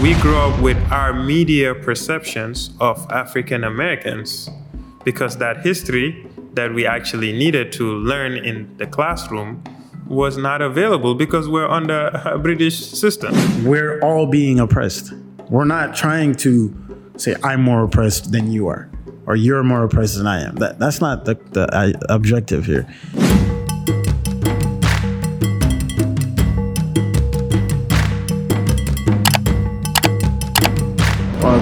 [0.00, 4.50] we grew up with our media perceptions of African Americans
[5.04, 9.62] because that history that we actually needed to learn in the classroom
[10.06, 13.34] was not available because we're under a British system.
[13.64, 15.14] We're all being oppressed.
[15.48, 16.74] We're not trying to
[17.16, 18.90] say I'm more oppressed than you are,
[19.26, 20.56] or you're more oppressed than I am.
[20.56, 22.86] That that's not the, the uh, objective here.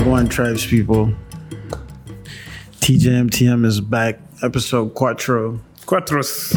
[0.04, 1.12] Wagwan tribes people.
[2.80, 4.18] TJMTM is back.
[4.42, 5.60] Episode Quattro.
[5.86, 6.52] Cuatros.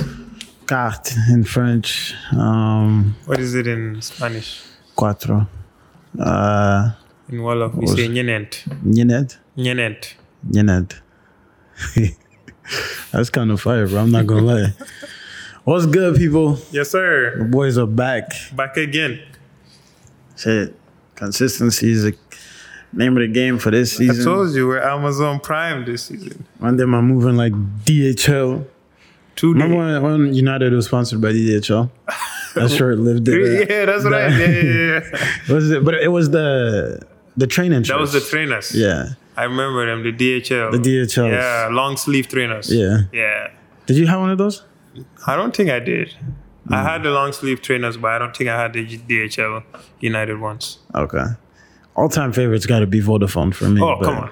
[0.68, 2.14] Quatre in French.
[2.34, 4.62] Um, What is it in Spanish?
[4.98, 5.48] cuatro.
[6.20, 6.92] Uh,
[7.30, 8.66] In Wolof, we say ñenent.
[8.84, 9.38] Nyenet.
[9.58, 10.16] Ñenent.
[10.50, 10.96] Nyenet.
[13.12, 14.02] That's kind of fire, bro.
[14.02, 14.74] I'm not gonna lie.
[15.64, 16.58] What's good, people?
[16.72, 17.36] Yes, sir.
[17.38, 18.32] The boys are back.
[18.56, 19.22] Back again.
[20.36, 20.76] Shit.
[21.16, 22.12] Consistency is the
[22.94, 24.22] name of the game for this season.
[24.22, 26.46] I told you we're Amazon Prime this season.
[26.60, 27.54] One day I'm moving like
[27.86, 28.66] DHL.
[29.36, 31.90] Two Remember when, when United was sponsored by DHL?
[32.56, 33.70] That short lived it.
[33.70, 34.32] Yeah, that's right.
[34.32, 35.28] Yeah, yeah, yeah.
[35.54, 35.86] Was it?
[35.86, 37.84] But it was the the training.
[37.84, 38.74] That was the trainers.
[38.74, 39.10] Yeah.
[39.36, 40.72] I remember them, the DHL.
[40.72, 41.30] The DHL.
[41.30, 42.74] Yeah, long sleeve trainers.
[42.74, 43.02] Yeah.
[43.14, 43.52] Yeah.
[43.86, 44.64] Did you have one of those?
[45.28, 46.16] I don't think I did.
[46.70, 46.84] I Mm.
[46.84, 49.62] had the long sleeve trainers, but I don't think I had the DHL
[50.00, 50.80] United ones.
[50.96, 51.26] Okay.
[51.98, 53.82] All time favorites got to be Vodafone for me.
[53.82, 54.32] Oh, come on.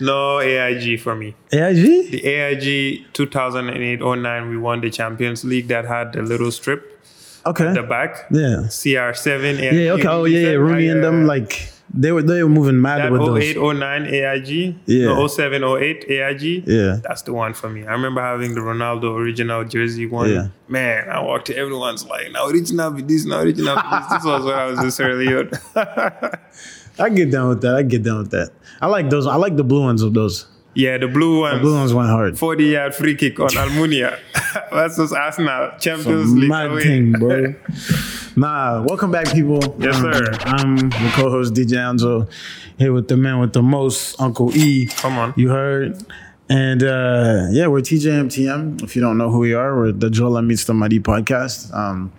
[0.00, 1.34] No AIG for me.
[1.52, 2.10] AIG?
[2.10, 6.98] The AIG 2008-09, we won the Champions League that had the little strip
[7.46, 7.66] Okay.
[7.68, 8.26] at the back.
[8.30, 8.66] Yeah.
[8.68, 9.60] CR7.
[9.60, 9.92] Yeah.
[9.92, 10.06] Okay.
[10.06, 10.40] Oh, yeah.
[10.40, 10.50] yeah.
[10.52, 13.42] Rooney and them, like they were they were moving mad that with those.
[13.42, 14.76] 08, 09 AIG.
[14.86, 15.06] Yeah.
[15.06, 16.68] No, 07, 08 AIG.
[16.68, 16.98] Yeah.
[17.02, 17.86] That's the one for me.
[17.86, 20.30] I remember having the Ronaldo original jersey one.
[20.30, 20.48] Yeah.
[20.68, 24.06] Man, I walked to everyone's like, now original be this, now original be this.
[24.10, 25.28] This was when I was this early.
[27.00, 27.74] I get down with that.
[27.74, 28.50] I get down with that.
[28.80, 29.26] I like those.
[29.26, 30.46] I like the blue ones of those.
[30.74, 31.60] yeah, the blue ones.
[31.60, 32.38] Blue ones went hard.
[32.38, 34.18] 40 yard free kick on Almunia.
[34.70, 35.72] That's just Arsenal.
[35.80, 36.48] Champions League.
[36.48, 36.82] Mad away.
[36.82, 37.54] thing, bro.
[38.36, 39.60] nah, welcome back, people.
[39.78, 40.32] Yes, Um, sir.
[40.42, 42.30] I'm the co-host DJ Anzo
[42.78, 44.86] here with the man with the most, Uncle E.
[44.86, 45.34] Come on.
[45.36, 46.02] You heard.
[46.48, 48.82] And uh, yeah, we're TJMTM.
[48.82, 51.72] If you don't know who we are, we're the Jola Meets the Muddy podcast.
[51.74, 52.12] Um,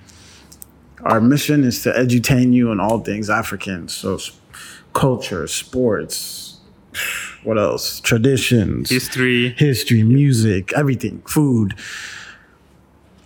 [1.03, 3.87] our mission is to edutain you on all things African.
[3.89, 4.19] So,
[4.93, 6.59] culture, sports,
[7.43, 7.99] what else?
[8.01, 9.49] Traditions, History.
[9.57, 11.73] history, music, everything, food.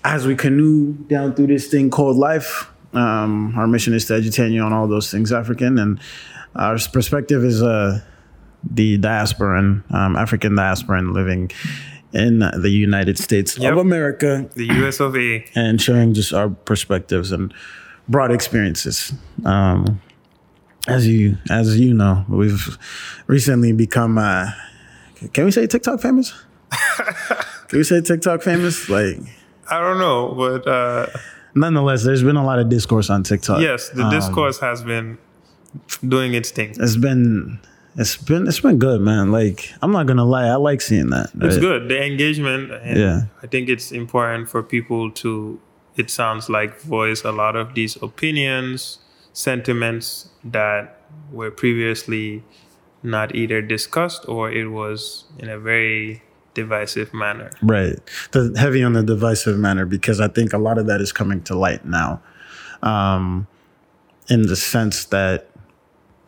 [0.03, 4.51] As we canoe down through this thing called life, um, our mission is to educate
[4.51, 5.79] you on all those things African.
[5.79, 5.99] And
[6.55, 8.01] our perspective is uh,
[8.69, 11.51] the diasporan, um, African diasporan living
[12.13, 13.73] in the United States Yep.
[13.73, 15.43] of America The US of A.
[15.55, 17.53] and sharing just our perspectives and
[18.07, 19.11] broad experiences.
[19.43, 19.99] Um,
[20.87, 22.77] as you as you know, we've
[23.27, 24.51] recently become uh,
[25.33, 26.33] can we say TikTok famous?
[27.67, 28.89] can we say TikTok famous?
[28.89, 29.17] Like
[29.69, 31.07] I don't know, but uh,
[31.53, 33.61] nonetheless, there's been a lot of discourse on TikTok.
[33.61, 35.17] yes, the Um, discourse has been
[36.07, 36.73] doing its thing.
[36.79, 37.59] it's been
[37.97, 39.31] it's been it's been good, man.
[39.31, 41.29] Like I'm not gonna lie, I like seeing that.
[41.41, 41.89] It's good.
[41.89, 42.71] The engagement.
[42.71, 43.21] And Yeah.
[43.41, 45.59] I think it's important for people to,
[45.95, 48.99] it sounds like, voice a lot of these opinions,
[49.35, 52.41] sentiments that were previously
[53.03, 56.23] not either discussed or it was in a very
[56.53, 57.51] divisive manner.
[57.61, 57.99] Right.
[58.31, 61.43] The heavy on the divisive manner because I think a lot of that is coming
[61.43, 62.21] to light now.
[62.81, 63.47] Um,
[64.29, 65.49] in the sense that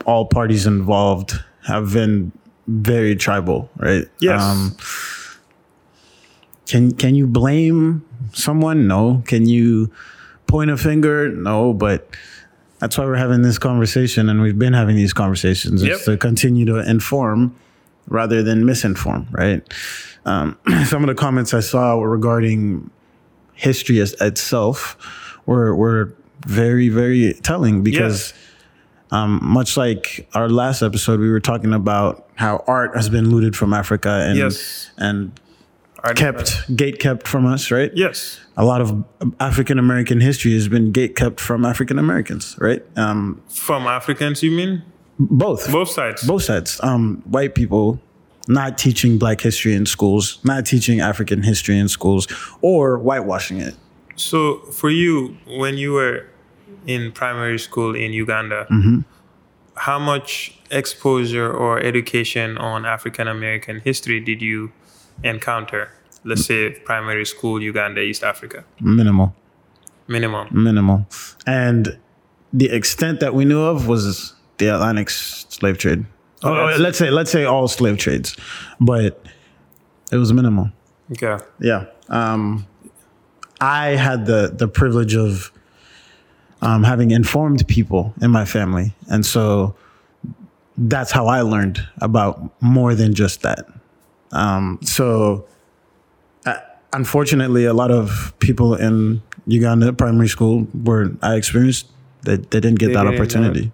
[0.05, 1.33] all parties involved
[1.65, 2.33] have been
[2.67, 4.05] very tribal, right?
[4.19, 4.41] Yes.
[4.41, 4.75] Um,
[6.65, 8.87] can can you blame someone?
[8.87, 9.23] No.
[9.25, 9.91] Can you
[10.45, 11.29] point a finger?
[11.29, 12.09] No, but
[12.79, 15.83] that's why we're having this conversation and we've been having these conversations.
[15.83, 16.01] Yep.
[16.03, 17.55] To continue to inform
[18.07, 19.61] rather than misinform, right?
[20.25, 22.89] Um, some of the comments I saw were regarding
[23.53, 24.95] history as, itself
[25.45, 26.13] were were
[26.45, 28.33] very very telling because
[29.11, 33.55] um, much like our last episode, we were talking about how art has been looted
[33.55, 34.91] from Africa and Yes.
[34.97, 35.31] and
[36.15, 37.91] kept gate kept from us, right?
[37.95, 38.39] Yes.
[38.55, 39.03] A lot of
[39.39, 42.83] African American history has been gate kept from African Americans, right?
[42.97, 44.83] Um, From Africans, you mean?
[45.19, 46.23] both, Both sides.
[46.27, 46.79] both sides.
[46.83, 47.99] Um, white people
[48.47, 52.27] not teaching Black history in schools, not teaching African history in schools,
[52.61, 53.75] or whitewashing it.
[54.15, 56.25] So for you, when you were
[56.85, 58.99] in primary school in Uganda, Mm-hmm.
[59.75, 64.71] how much exposure or education on African American history did you
[65.23, 65.89] encounter?
[66.27, 69.33] Let's say primary school, Uganda, East Africa, Minimal.
[70.07, 70.47] Minimal.
[70.51, 71.05] minimal.
[71.45, 71.97] And
[72.53, 76.05] the extent that we knew of was the Atlantic slave trade.
[76.43, 78.35] Oh, Oh, let's say let's say all slave trades,
[78.79, 79.25] but
[80.11, 80.69] it was minimal.
[81.11, 81.37] Okay.
[81.59, 81.85] Yeah.
[82.09, 82.65] Um,
[83.59, 85.51] I had the the privilege of
[86.61, 89.75] um, having informed people in my family, and so
[90.77, 93.65] that's how I learned about more than just that.
[94.31, 95.45] Um, so,
[96.97, 101.87] unfortunately, a lot of people in Uganda primary school where I experienced
[102.23, 103.71] that they, didn't get They that didn't, opportunity.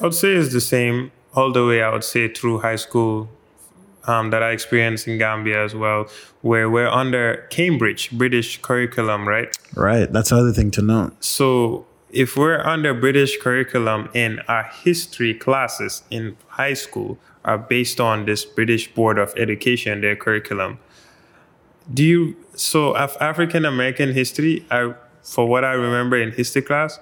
[0.00, 1.82] I would say it's the same all the way.
[1.82, 3.28] I would say through high school
[4.04, 6.08] um, that I experienced in Gambia as well,
[6.40, 9.50] where we're under Cambridge British curriculum, right?
[9.74, 10.10] Right.
[10.10, 11.22] That's the other thing to note.
[11.22, 18.00] So if we're under British curriculum and our history classes in high school are based
[18.00, 20.78] on this British Board of Education, their curriculum,
[21.92, 26.98] do you so of African American history, I for what I remember in history class,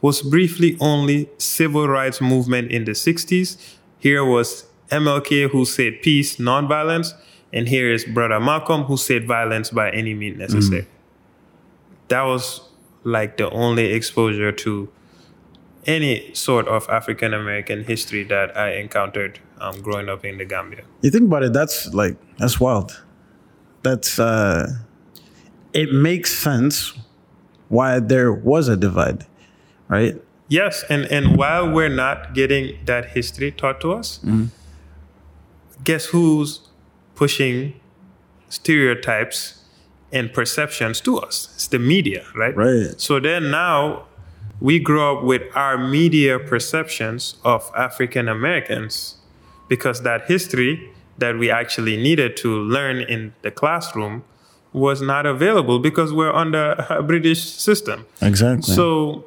[0.00, 3.56] was briefly only civil rights movement in the 60s.
[3.98, 7.12] Here was MLK who said peace, nonviolence,
[7.52, 10.86] and here is Brother Malcolm who said violence by any means necessary.
[12.08, 12.60] That was
[13.04, 14.88] like the only exposure to
[15.86, 20.82] any sort of African American history that I encountered um, growing up in the Gambia.
[21.00, 23.02] You think about it, that's like that's wild.
[23.82, 24.78] That's uh
[25.72, 26.92] it makes sense
[27.68, 29.26] why there was a divide,
[29.88, 30.20] right?
[30.48, 34.46] Yes, and and while we're not getting that history taught to us, mm-hmm.
[35.82, 36.68] guess who's
[37.14, 37.80] pushing
[38.48, 39.64] stereotypes
[40.12, 41.48] and perceptions to us?
[41.54, 42.54] It's the media, right?
[42.54, 43.00] Right.
[43.00, 44.04] So then now
[44.60, 49.16] we grow up with our media perceptions of African Americans
[49.68, 54.24] because that history that we actually needed to learn in the classroom
[54.72, 58.06] was not available because we're under a British system.
[58.20, 58.74] Exactly.
[58.74, 59.24] So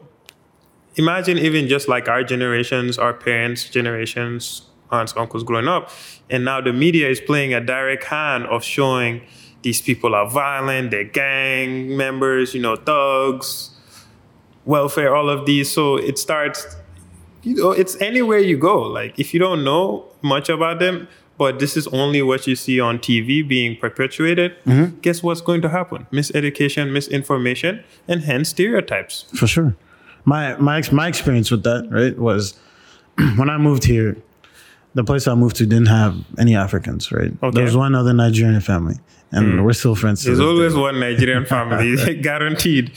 [0.95, 5.91] imagine even just like our generations, our parents' generations, aunts, uncles growing up,
[6.29, 9.21] and now the media is playing a direct hand of showing
[9.61, 13.71] these people are violent, they're gang members, you know, thugs,
[14.63, 15.71] welfare, all of these.
[15.71, 16.75] So it starts,
[17.43, 18.81] you know, it's anywhere you go.
[18.81, 22.79] Like if you don't know much about them, but this is only what you see
[22.79, 24.55] on TV being perpetuated,
[25.01, 26.07] guess what's going to happen?
[26.11, 29.25] Miseducation, misinformation, and hence stereotypes.
[29.35, 29.75] For sure.
[30.23, 32.57] My my my experience with that, right, was
[33.35, 34.17] when I moved here,
[34.95, 37.31] the place I moved to didn't have any Africans, right?
[37.43, 37.55] Okay.
[37.55, 38.95] There was one other Nigerian family,
[39.31, 40.23] and we're still friends.
[40.23, 40.45] There's day.
[40.45, 42.91] always one Nigerian family, guaranteed.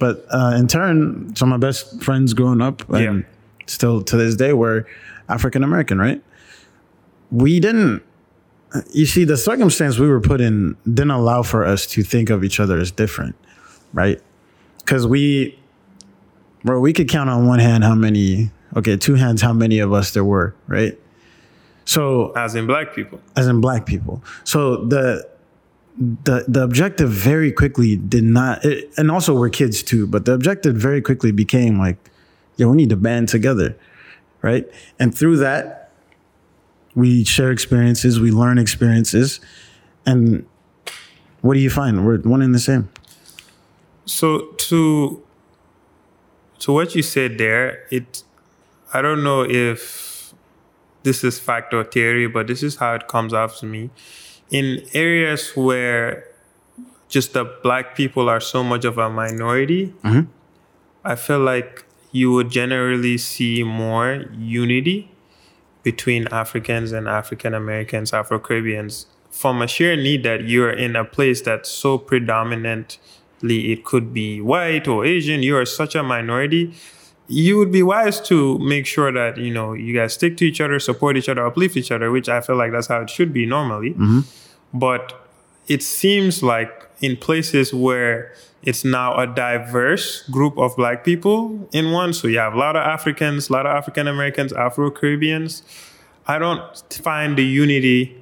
[0.00, 3.26] But uh, in turn, some of my best friends growing up and Yeah.
[3.66, 4.86] still to this day were
[5.28, 6.20] African American, right?
[7.34, 8.02] We didn't,
[8.72, 12.30] uh, you see, the circumstance we were put in didn't allow for us to think
[12.30, 13.34] of each other as different,
[13.92, 14.20] right?
[14.78, 15.58] Because we,
[16.62, 19.92] bro, we could count on one hand how many, okay, two hands how many of
[19.92, 20.96] us there were, right?
[21.86, 23.20] So As in black people.
[23.36, 24.22] as in black people.
[24.44, 25.28] So the
[26.24, 30.06] the the objective very quickly did not, it, and also we're kids too.
[30.06, 31.98] But the objective very quickly became like,
[32.56, 33.76] yeah, we need to band together,
[34.40, 34.66] right?
[34.98, 35.83] And through that,
[36.94, 39.40] we share experiences, we learn experiences,
[40.06, 40.46] and
[41.40, 42.06] what do you find?
[42.06, 42.88] We're one and the same.
[44.06, 45.22] So to
[46.60, 48.22] to what you said there, it
[48.92, 50.32] I don't know if
[51.02, 53.90] this is fact or theory, but this is how it comes off to me.
[54.50, 56.28] In areas where
[57.08, 60.30] just the black people are so much of a minority, mm-hmm.
[61.04, 65.10] I feel like you would generally see more unity
[65.84, 71.04] between Africans and African Americans, Afro Caribbeans, from a sheer need that you're in a
[71.04, 76.74] place that's so predominantly, it could be white or Asian, you are such a minority.
[77.26, 80.60] You would be wise to make sure that, you know, you guys stick to each
[80.60, 83.32] other, support each other, uplift each other, which I feel like that's how it should
[83.32, 83.90] be normally.
[83.90, 84.20] Mm-hmm.
[84.72, 85.26] But
[85.68, 88.32] it seems like in places where
[88.64, 92.76] it's now a diverse group of black people in one, so you have a lot
[92.76, 95.62] of Africans, a lot of African Americans, Afro Caribbeans.
[96.26, 98.16] I don't find the unity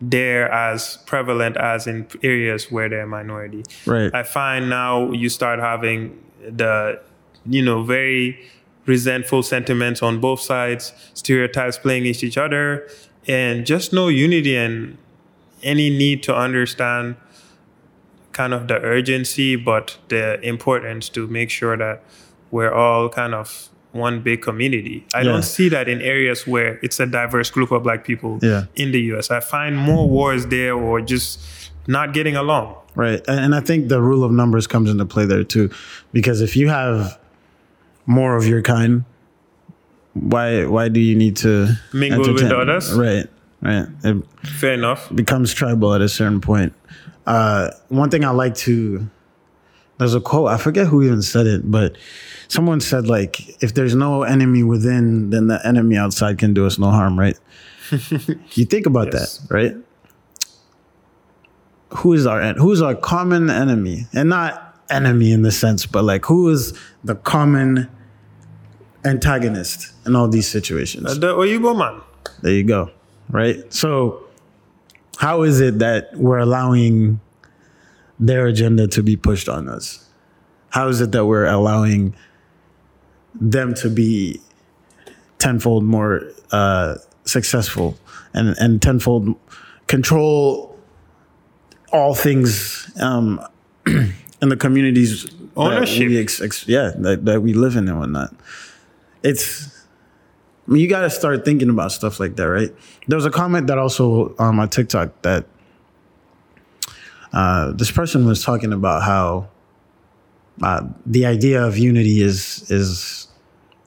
[0.00, 3.64] there as prevalent as in areas where they're a minority.
[3.86, 4.14] Right.
[4.14, 7.00] I find now you start having the,
[7.46, 8.38] you know, very
[8.84, 12.86] resentful sentiments on both sides, stereotypes playing against each other,
[13.26, 14.98] and just no unity and
[15.62, 17.16] any need to understand
[18.36, 22.02] kind of the urgency, but the importance to make sure that
[22.50, 24.96] we're all kind of one big community.
[25.14, 25.32] I Yeah.
[25.32, 28.64] don't see that in areas where it's a diverse group of black people Yeah.
[28.82, 29.30] in the US.
[29.30, 31.40] I find more wars there or just
[31.88, 32.74] not getting along.
[32.94, 33.20] Right.
[33.28, 35.70] And I think the rule of numbers comes into play there too.
[36.12, 37.16] Because if you have
[38.06, 39.04] more of your kind,
[40.14, 42.92] why why do you need to Mingle with entertain- others?
[42.94, 43.26] Right,
[43.62, 43.86] right.
[44.04, 45.08] It Fair enough.
[45.14, 46.72] becomes tribal at a certain point.
[47.26, 49.08] Uh, one thing I like to
[49.98, 51.96] there's a quote I forget who even said it, but
[52.48, 56.78] someone said like if there's no enemy within, then the enemy outside can do us
[56.78, 57.36] no harm, right?
[58.52, 59.38] you think about Yes.
[59.38, 59.74] that, right?
[61.98, 66.04] Who is our en- who's our common enemy, and not enemy in the sense, but
[66.04, 67.88] like who is the common
[69.04, 71.06] antagonist in all these situations?
[71.06, 72.02] Uh, the Oyibo man.
[72.42, 72.90] There you go.
[73.30, 73.72] Right.
[73.72, 74.25] So,
[75.18, 77.20] how is it that we're allowing
[78.18, 80.08] their agenda to be pushed on us?
[80.70, 82.14] How is it that we're allowing
[83.34, 84.40] them to be
[85.38, 87.96] tenfold more uh, successful
[88.32, 89.36] and, and tenfold
[89.86, 90.78] control
[91.92, 93.40] all things um,
[93.86, 96.08] in the communities that Ownership.
[96.08, 98.34] we ex- ex- yeah, that, that we live in and whatnot.
[99.22, 99.75] It's
[100.66, 102.74] I mean, you got to start thinking about stuff like that, right?
[103.06, 105.46] There was a comment that also on my TikTok that
[107.32, 109.48] uh, this person was talking about how
[110.62, 113.28] uh, the idea of unity is is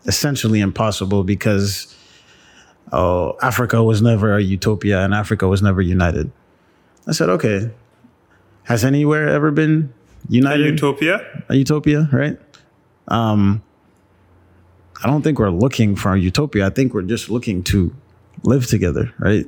[0.05, 1.95] essentially impossible because
[2.91, 6.31] oh, Africa was never a utopia and Africa was never united.
[7.07, 7.71] I said, okay,
[8.63, 9.93] has anywhere ever been
[10.29, 10.67] united?
[10.67, 11.43] A Utopia.
[11.50, 12.39] a utopia, right?
[13.07, 13.63] Um,
[15.03, 16.68] I don't think we're looking for a utopia.
[16.68, 17.96] I think we're just looking to
[18.44, 19.46] live together, right?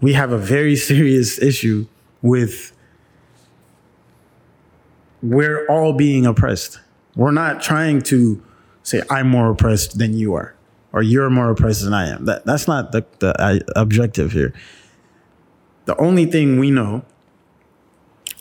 [0.00, 1.86] We have a very serious issue
[2.22, 2.72] with
[5.22, 6.80] we're all being oppressed.
[7.16, 8.42] We're not trying to
[8.82, 10.54] say I'm more oppressed than you are,
[10.92, 12.26] or you're more oppressed than I am.
[12.26, 14.52] That that's not the the uh, objective here.
[15.86, 17.04] The only thing we know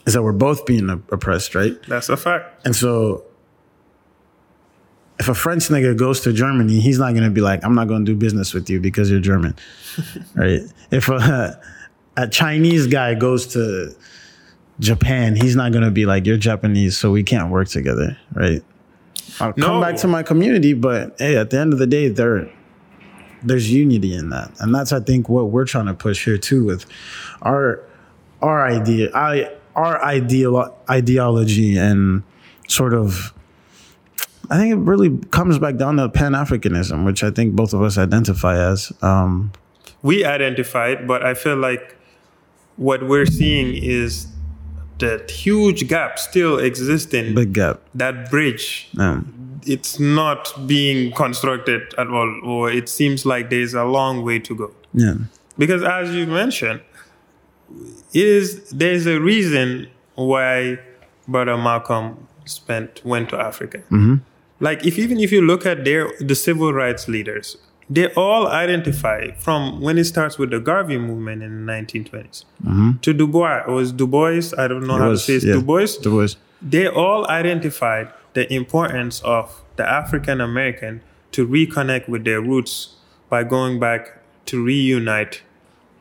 [0.05, 1.77] is that we're both being oppressed, right?
[1.87, 2.65] That's a fact.
[2.65, 3.23] And so,
[5.19, 8.05] if a French nigga goes to Germany, he's not gonna be like, "I'm not gonna
[8.05, 9.55] do business with you because you're German,"
[10.35, 10.61] right?
[10.91, 11.59] If a,
[12.17, 13.95] a Chinese guy goes to
[14.79, 18.63] Japan, he's not gonna be like, "You're Japanese, so we can't work together," right?
[19.39, 22.49] I'll come back to my community, but hey, at the end of the day, there
[23.43, 26.65] there's unity in that, and that's I think what we're trying to push here too
[26.65, 26.85] with
[27.41, 27.81] our
[28.41, 32.23] our idea, I our ideal ideology and
[32.67, 33.33] sort of.
[34.49, 37.81] I think it really comes back down to Pan Africanism, which I think both of
[37.81, 38.91] us identify as.
[39.01, 39.51] Um,
[40.01, 41.95] we identified, but I feel like
[42.75, 44.27] what we're seeing is
[44.99, 47.35] that huge gap still existing.
[47.35, 47.79] big gap.
[47.95, 53.85] that bridge, Um, it's not being constructed at all, or it seems like there's a
[53.85, 54.71] long way to go.
[54.93, 55.15] yeah,
[55.57, 56.81] Because as you mentioned,
[58.13, 60.79] it is there's a reason why
[61.27, 63.79] Brother Malcolm spent went to Africa.
[64.67, 67.57] Like if even if you look at their the civil rights leaders,
[67.89, 72.91] they all identify from when it starts with the Garvey movement in the 1920s mm-hmm.
[73.03, 73.57] to Du Bois.
[73.67, 74.45] It was Du Bois.
[74.57, 75.43] I don't know It how was, to say it.
[75.49, 75.59] yeah.
[75.59, 76.31] Du Bois Du Bois.
[76.75, 81.01] they all identified the importance of the African American
[81.35, 82.95] to reconnect with their roots
[83.29, 85.41] by going back to reunite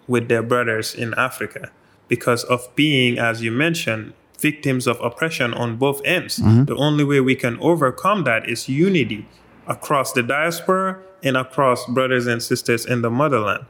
[0.07, 1.71] with their brothers in Africa
[2.09, 6.39] because of being, as you mentioned, victims of oppression on both ends.
[6.39, 6.65] Mm-hmm.
[6.65, 9.27] The only way we can overcome that is unity
[9.67, 13.65] across the diaspora and across brothers and sisters in the motherland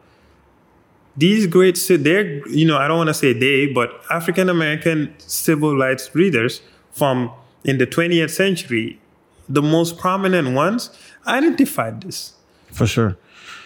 [1.17, 5.77] these great they're you know i don't want to say they but african american civil
[5.77, 7.31] rights leaders from
[7.65, 8.99] in the 20th century
[9.49, 10.91] the most prominent ones
[11.27, 12.33] identified this
[12.71, 13.17] for sure.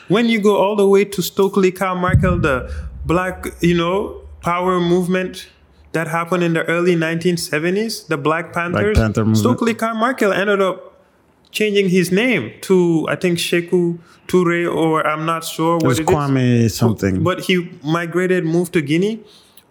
[0.08, 5.48] when you go all the way to stokely carmichael the black you know power movement
[5.96, 9.38] that happened in the early 1970s the black panthers Black Panther movement.
[9.44, 10.76] stokely carmichael ended up
[11.58, 12.76] changing his name to
[13.14, 13.82] i think sheku
[14.30, 17.14] Toure or i'm not sure It what was it is Kwame something.
[17.28, 17.54] but he
[17.96, 19.14] migrated, moved to Guinea.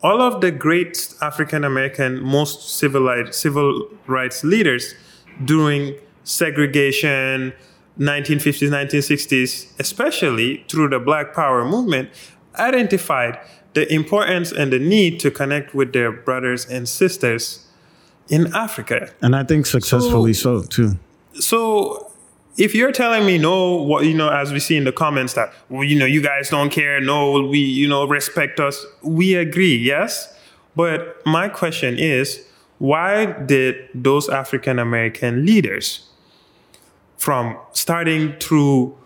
[0.07, 0.93] All of the great
[1.29, 3.69] African American, most civilized civil
[4.15, 4.83] rights leaders
[5.51, 5.81] during
[6.23, 7.53] segregation,
[7.99, 9.51] 1950s, 1960s,
[9.85, 12.09] especially through the Black Power movement,
[12.69, 13.33] identified
[13.75, 17.67] the importance and the need to connect with their brothers and sisters
[18.29, 19.11] in Africa.
[19.21, 20.97] and I think successfully so, too.
[21.33, 22.11] So
[22.57, 25.53] if you're telling me no, what you know, as we see in the comments that
[25.69, 29.75] well, you know, you guys don't care, no, we you know respect us, we agree,
[29.75, 30.33] yes.
[30.75, 32.45] But my question is,
[32.79, 36.07] why did those African American leaders,
[37.17, 38.97] from starting through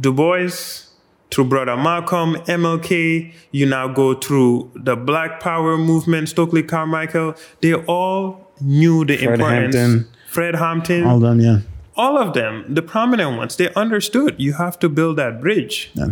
[0.00, 0.85] Du Bois,
[1.30, 7.74] through Brother Malcolm, MLK, you now go through the Black Power movement, Stokely Carmichael, they
[7.74, 9.74] all knew the Fred importance.
[9.76, 10.08] Hampton.
[10.28, 11.58] Fred Hampton, All done, yeah.
[11.96, 15.90] all of them, the prominent ones, they understood you have to build that bridge.
[15.94, 16.08] Yeah.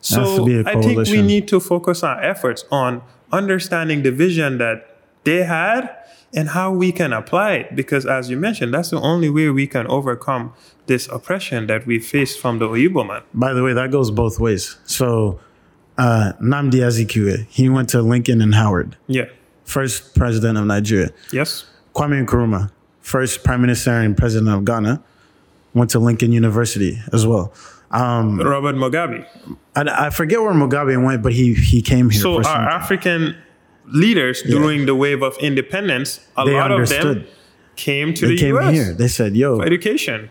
[0.00, 3.02] So I think we need to focus our efforts on
[3.32, 5.88] understanding the vision that they had
[6.34, 7.76] and how we can apply it.
[7.76, 10.52] Because as you mentioned, that's the only way we can overcome
[10.86, 13.22] this oppression that we faced from the Oyibo man.
[13.32, 14.76] By the way, that goes both ways.
[14.84, 15.40] So,
[15.96, 19.26] uh, Nnamdi Azikiwe, he went to Lincoln and Howard, Yeah.
[19.64, 21.10] first president of Nigeria.
[21.32, 21.64] Yes.
[21.94, 25.00] Kwame Nkrumah, first prime minister and president of Ghana,
[25.72, 27.52] went to Lincoln University as well.
[27.92, 29.24] Um, Robert Mugabe.
[29.76, 32.20] I, I forget where Mugabe went, but he he came here.
[32.20, 33.36] So for our African
[33.86, 37.26] leaders during the wave of independence, a They lot of them
[37.76, 38.92] came to they the came US here.
[38.94, 40.30] They said, "Yo, for education.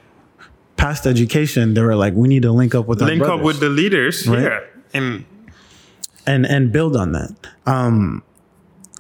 [0.78, 3.60] past education." They were like, "We need to link up with our Link up with
[3.60, 4.70] the leaders here.
[4.94, 5.26] And
[6.26, 7.36] and and build on that.
[7.66, 8.24] Um,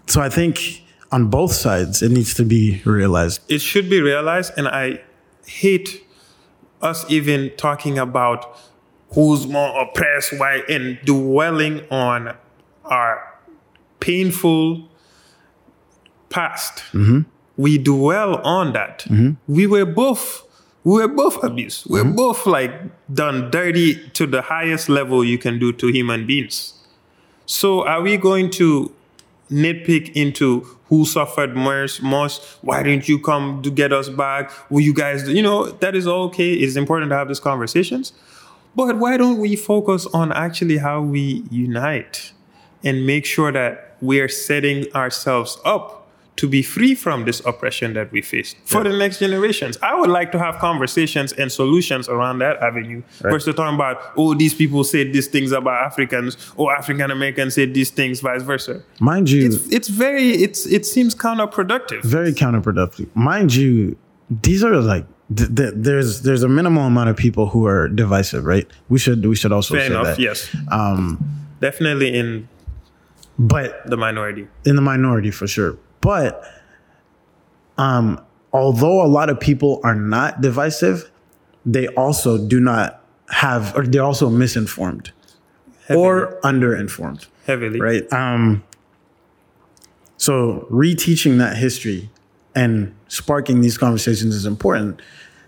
[0.07, 3.41] so I think on both sides it needs to be realized.
[3.47, 4.99] it should be realized and i
[5.45, 6.03] hate
[6.81, 8.57] us even talking about
[9.13, 12.35] who's more oppressed why and dwelling on
[12.85, 13.32] our
[14.03, 14.89] painful
[16.29, 17.21] past mm-hmm.
[17.55, 19.31] we dwell on that mm-hmm.
[19.47, 20.45] we were both
[20.83, 22.15] we were both abused we were mm-hmm.
[22.15, 22.73] both like
[23.13, 26.73] done dirty to the highest level you can do to human beings
[27.45, 28.91] so are we going to
[29.49, 32.01] nitpick into who suffered most?
[32.01, 32.43] Most?
[32.61, 34.51] Why didn't you come to get us back?
[34.69, 35.27] Will you guys?
[35.27, 36.53] You know that is okay.
[36.53, 38.13] It's important to have these conversations,
[38.75, 42.32] but why don't we focus on actually how we unite
[42.83, 45.99] and make sure that we are setting ourselves up
[46.35, 49.77] to be free from this oppression that we face for the next generations.
[49.83, 54.33] I would like to have conversations and solutions around that avenue versus talking about, oh,
[54.33, 58.81] these people said these things about Africans, or African Americans said these things, vice versa.
[58.99, 62.01] Mind you, It's, it's very, it's it seems counterproductive.
[62.03, 63.07] very counterproductive.
[63.15, 63.95] Mind you,
[64.41, 68.43] these are like th- th- there's there's a minimal amount of people who are divisive,
[68.43, 68.65] right?
[68.89, 70.19] We should we should also Fair say enough, that.
[70.19, 70.49] yes.
[70.71, 71.23] Um,
[71.61, 72.49] Definitely in
[73.39, 74.47] but the minority.
[74.65, 75.77] in the minority for sure.
[76.01, 76.43] But
[77.77, 81.09] um, although a lot of people are not divisive,
[81.65, 85.11] they also do not have, or they're also misinformed
[85.89, 87.79] or underinformed, Heavily.
[87.79, 88.13] right?
[88.13, 88.63] Um,
[90.17, 92.09] so reteaching that history
[92.55, 95.01] and sparking these conversations is important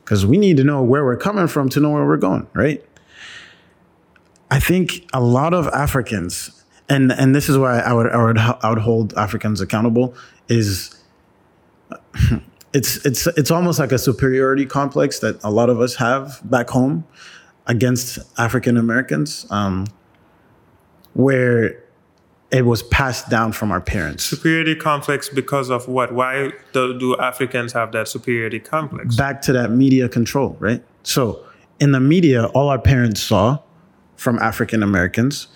[0.04, 2.84] because we need to know where we're coming from to know where we're going, right?
[4.52, 6.55] I think a lot of Africans,
[6.90, 10.16] and and this is why I would I would I would hold Africans accountable
[10.48, 10.96] is
[12.74, 16.70] it's it's it's almost like a superiority complex that a lot of us have back
[16.70, 17.06] home
[17.68, 19.88] against African Americans, um,
[21.14, 21.82] where
[22.52, 24.24] it was passed down from our parents.
[24.24, 26.14] Superiority complex because of what?
[26.14, 29.16] Why do, do Africans have that superiority complex?
[29.16, 30.84] Back to that media control, right?
[31.04, 31.44] So
[31.80, 33.60] in the media, all our parents saw
[34.16, 35.48] from African Americans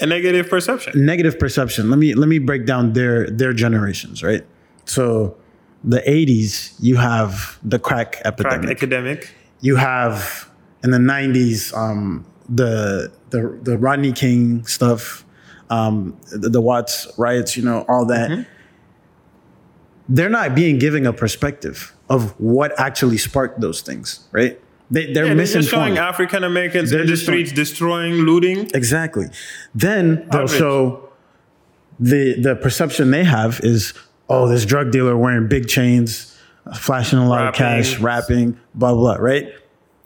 [0.00, 1.04] A negative perception.
[1.04, 1.90] negative perception.
[1.90, 4.44] Let me let me break down their their generations, right?
[4.86, 5.36] So
[5.84, 8.62] the 80s, you have the crack epidemic.
[8.66, 9.34] Crack academic.
[9.60, 10.50] you have
[10.82, 15.24] in the 90s um, the the the Rodney King stuff,
[15.70, 18.46] um, the, the Watts riots, you know, all that.
[20.08, 24.60] They're not being given a perspective of what actually sparked those things, right?
[24.90, 25.70] They, they're Yeah, they're misinformed.
[25.70, 28.68] showing African Americans in the streets destroying, looting.
[28.74, 29.26] Exactly.
[29.74, 30.58] Then they'll Average.
[30.58, 31.08] show
[31.98, 33.94] the the perception they have is
[34.28, 36.36] oh this drug dealer wearing big chains,
[36.76, 39.52] flashing a lot of cash, rapping, blah blah, right?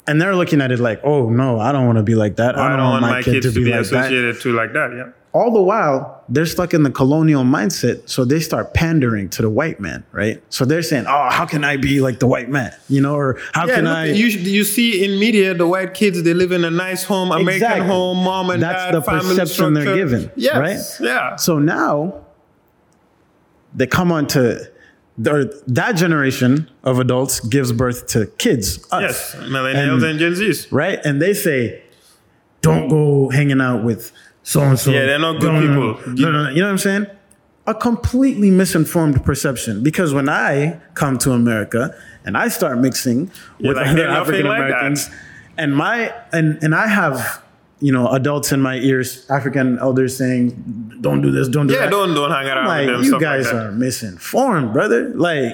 [0.07, 2.59] And they're looking at it like, oh no, I don't want to be like that.
[2.59, 4.93] I don't want my kids to be, associated to like that.
[4.95, 5.11] Yeah.
[5.33, 9.51] All the while, they're stuck in the colonial mindset, so they start pandering to the
[9.51, 10.41] white man, right?
[10.49, 13.41] So they're saying, "Oh, how can I be like the white man?" You know, or
[13.53, 14.05] how Yeah, can look, I?
[14.13, 17.55] you, you see in media the white kids they live in a nice home, American
[17.55, 17.87] Exactly.
[17.89, 18.73] home, mom and dad.
[18.75, 21.09] That's dad, the family perception they're given, Yes, right?
[21.09, 21.35] Yeah.
[21.37, 22.25] So now
[23.75, 24.71] they come on to
[25.29, 29.35] or that generation of adults gives birth to kids, us, Yes.
[29.49, 30.67] Millennials and, And- Gen Zs.
[30.71, 30.99] right?
[31.05, 31.83] And they say,
[32.63, 34.11] "Don't go hanging out with
[34.43, 36.01] so and so." Yeah, they're not good people.
[36.15, 36.51] No, no, no.
[36.51, 37.07] You know what I'm saying?
[37.67, 39.83] A completely misinformed perception.
[39.83, 41.95] Because when I come to America
[42.27, 45.11] and I start mixing with like, other "They're nothing African like that." Americans,
[45.57, 47.41] and my and and I have
[47.85, 50.47] you know adults in my ears, African elders saying,
[51.05, 53.05] "Don't do this, don't do Yeah, that." Yeah, don't don't hang around like with them.
[53.05, 55.01] you guys like are misinformed, brother.
[55.15, 55.53] Like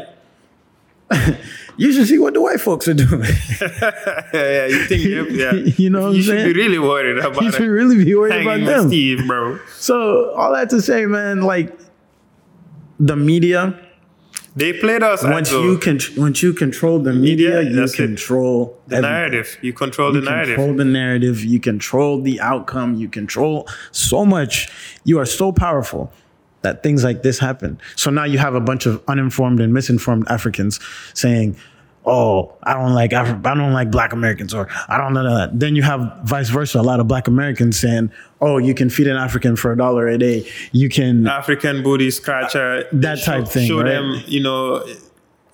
[1.77, 3.25] you should see what the white folks are doing.
[3.61, 4.67] yeah, yeah.
[4.67, 5.03] You think
[5.43, 6.53] yeah, You know you should saying?
[6.53, 8.89] be really worried about you should really be worried about them.
[8.89, 9.59] Steve, bro.
[9.77, 11.77] So all that to say, man, like
[13.01, 13.75] the media
[14.57, 17.93] They played us once you can once you control the media, Media, you it.
[17.95, 19.13] control the everything.
[19.13, 19.59] narrative.
[19.63, 20.49] You control You the narrative.
[20.51, 21.45] You control the narrative.
[21.45, 22.95] You control the outcome.
[22.97, 24.69] You control so much.
[25.05, 26.13] You are so powerful
[26.63, 27.81] that things like this happen.
[27.97, 30.79] So now you have a bunch of uninformed and misinformed Africans
[31.15, 31.57] saying,
[32.07, 35.59] "Oh, I don't like Afri- I don't like Black Americans," or "I don't know that."
[35.59, 36.81] Then you have vice versa.
[36.81, 38.11] A lot of Black Americans saying,
[38.41, 40.47] "Oh, you can feed an African for a dollar a day.
[40.73, 42.85] You can." African booty scratcher.
[42.93, 43.91] That show, type thing, Show right?
[43.91, 44.83] them, you know,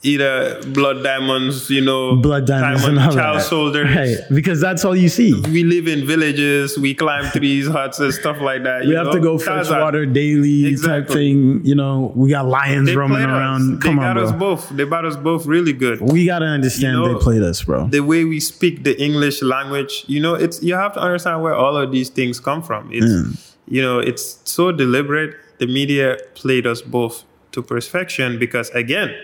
[0.02, 3.94] either blood diamonds, you know, Blood diamonds diamond all child soldiers.
[3.94, 5.38] Right, because that's all you see.
[5.50, 6.78] We live in villages.
[6.78, 8.86] We climb trees, huts, and stuff like that.
[8.86, 9.12] We have know?
[9.12, 11.64] to go fetch water daily type thing.
[11.64, 13.80] You know, we got lions They roaming around.
[13.80, 14.38] They Come got on, us bro.
[14.38, 14.68] both.
[14.70, 16.00] They got us both really good.
[16.00, 17.88] We gotta understand You know, they played us, bro.
[17.88, 21.54] the way we speak the English language, you know, it's you have to understand where
[21.54, 22.90] all of these things come from.
[22.92, 23.54] It's mm.
[23.66, 25.34] you know, it's so deliberate.
[25.58, 29.14] The media played us both to perfection because again,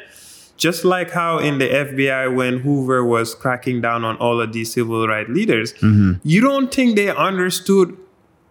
[0.62, 4.72] just like how in the FBI when Hoover was cracking down on all of these
[4.72, 6.12] civil rights leaders, mm-hmm.
[6.22, 7.96] you don't think they understood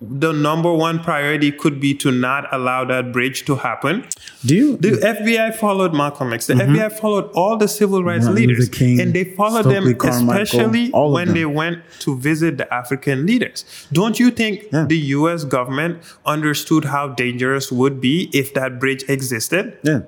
[0.04, 4.04] the number one priority could be to not allow that bridge to happen.
[4.44, 4.78] Do you?
[4.78, 6.48] The FBI followed Malcolm X.
[6.48, 8.34] The FBI followed all the civil rights Mm-hmm.
[8.34, 11.36] Martin leaders, King, and they followed Stokely them Carmichael, especially all when them.
[11.36, 13.64] they went to visit the African leaders.
[13.94, 14.86] Don't you think Yeah.
[14.90, 15.44] the U.S.
[15.44, 19.78] government understood how dangerous would be if that bridge existed?
[19.84, 20.00] yeah.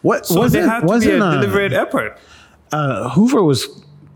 [0.00, 0.64] What So was it?
[0.84, 2.18] wasn't a uh, deliberate effort.
[2.72, 3.68] uh, Hoover was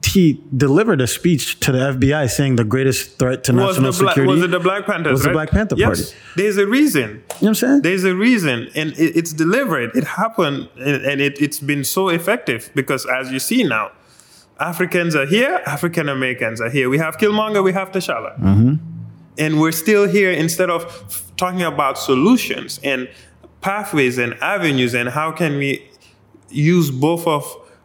[0.04, 4.14] he delivered a speech to the FBI saying the greatest threat to Was national Black,
[4.14, 5.12] security was it the Black Panthers?
[5.12, 5.30] was the?
[5.30, 6.12] Black Panther yes.
[6.12, 6.18] Party.
[6.36, 7.02] There's a reason.
[7.02, 7.82] You know what I'm saying?
[7.82, 9.94] There's a reason, and it, it's deliberate.
[9.94, 13.90] It happened, and, and it, it's been so effective because, as you see now,
[14.60, 16.88] Africans are here, African Americans are here.
[16.88, 18.38] We have Killmonger, we have T'Challa.
[18.40, 18.74] Mm-hmm.
[19.38, 23.08] And we're still here instead of f- talking about solutions and
[23.60, 25.88] pathways and avenues and how can we
[26.48, 27.44] use both of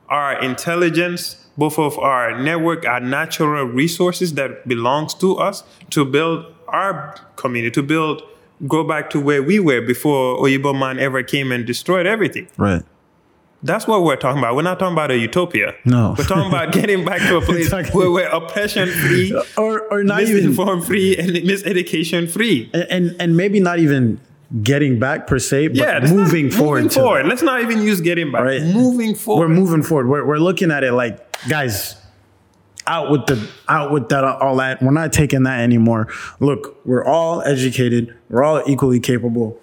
[0.10, 6.45] our intelligence, both of our network, our natural resources that belongs to us to build
[6.67, 8.23] our community, to build,
[8.67, 12.47] go back to where we were before Oyibo man ever came and destroyed everything.
[12.57, 12.83] right.
[13.65, 14.57] That's what we're talking about.
[14.57, 15.73] We're not talking about a utopia.
[15.85, 16.15] No.
[16.17, 17.97] We're talking about getting back to a place Exactly.
[17.97, 22.69] where we're oppression free, Or or not even free, and miseducation free.
[22.73, 24.19] and and maybe not even
[24.63, 26.83] getting back per se, but Yeah, not- moving forward.
[26.83, 27.25] Moving to forward.
[27.27, 28.41] Let's not even use getting back.
[28.43, 28.61] Right.
[28.63, 29.47] Moving forward.
[29.47, 30.07] we're moving forward.
[30.09, 31.95] We're, we're looking at it like, guys,
[32.88, 34.82] out with the out with that all that.
[34.82, 36.08] We're not taking that anymore.
[36.39, 38.15] Look, we're all educated.
[38.29, 39.60] We're all equally capable.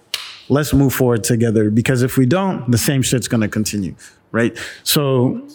[0.48, 3.94] Let's move forward together because if we don't, the same shit's gonna continue,
[4.32, 4.58] right?
[4.82, 5.46] So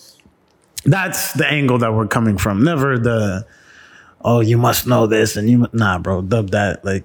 [0.86, 2.64] that's the angle that we're coming from.
[2.64, 3.46] Never the
[4.24, 6.22] oh, you must know this and you mu-" nah, bro.
[6.22, 6.86] Dub that.
[6.86, 7.04] Like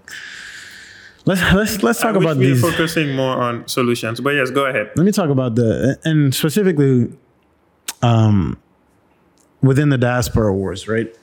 [1.25, 2.61] let's let's let's talk about these.
[2.61, 4.21] focusing more on solutions.
[4.21, 4.91] But yes, go ahead.
[4.97, 7.13] let me talk about the and specifically
[8.03, 8.57] um
[9.63, 11.15] within the diaspora wars right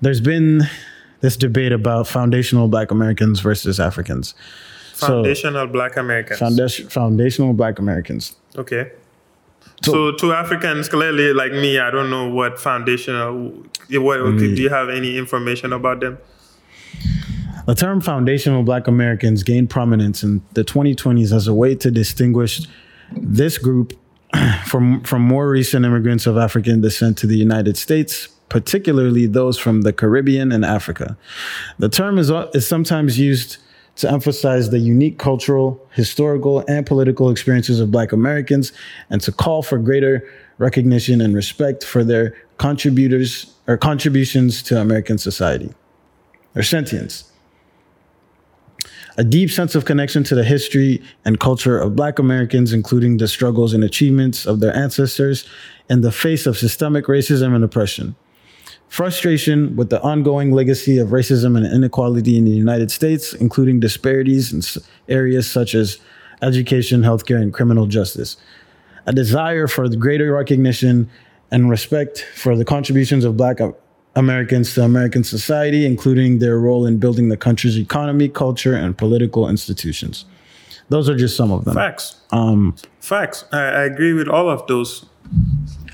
[0.00, 0.62] there's been
[1.20, 4.34] this debate about foundational black americans versus africans
[4.94, 6.38] Foundational Black Americans.
[6.38, 8.92] foundation, foundational black americans okay.
[9.84, 13.50] So, to Africans, clearly, like me, I don't know what foundational.
[13.90, 14.38] What Mm.
[14.56, 16.16] do you have any information about them?
[17.66, 22.62] the term foundational black americans gained prominence in the 2020s as a way to distinguish
[23.12, 23.92] this group
[24.66, 29.82] from from more recent immigrants of african descent to the united states particularly those from
[29.82, 31.16] the caribbean and africa
[31.78, 33.58] the term is, uh, is sometimes used
[33.96, 38.72] to emphasize the unique cultural, historical, and political experiences of Black Americans
[39.10, 45.18] and to call for greater recognition and respect for their contributors or contributions to American
[45.18, 45.74] society
[46.54, 47.32] or sentience.
[49.18, 53.28] A deep sense of connection to the history and culture of Black Americans, including the
[53.28, 55.48] struggles and achievements of their ancestors
[55.88, 58.14] in the face of systemic racism and oppression
[58.88, 64.52] frustration with the ongoing legacy of racism and inequality in the United States, including disparities
[64.52, 64.62] in
[65.08, 65.98] areas such as
[66.42, 68.36] education, healthcare, and criminal justice.
[69.06, 71.10] A desire for greater recognition
[71.50, 73.74] and respect for the contributions of Black A-
[74.16, 79.48] Americans to American society, including their role in building the country's economy, culture, and political
[79.48, 80.24] institutions.
[80.88, 81.74] Those are just some of them.
[81.74, 82.16] Facts.
[82.30, 83.44] Um, Facts.
[83.52, 85.06] I, I agree with all of those.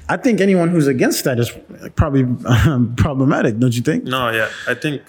[0.09, 1.51] I think anyone who's against that is
[1.97, 4.05] probably um, problematic, don't you think?
[4.05, 4.49] No, yeah.
[4.69, 5.03] I think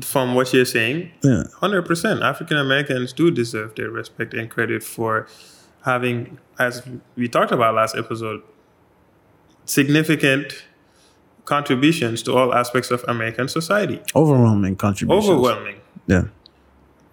[0.00, 1.44] from what you're saying, Yeah.
[1.60, 5.28] 100% African Americans do deserve their respect and credit for
[5.84, 6.82] having, as
[7.16, 8.42] we talked about last episode,
[9.66, 10.64] significant
[11.44, 14.00] contributions to all aspects of American society.
[14.14, 15.28] Overwhelming contributions.
[15.28, 15.80] Overwhelming.
[16.06, 16.24] Yeah.